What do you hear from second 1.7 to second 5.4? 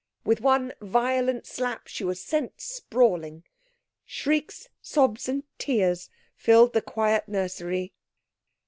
she was sent sprawling. Shrieks, sobs